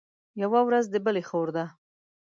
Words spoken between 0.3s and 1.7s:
يوه ورځ د بلي خور ده.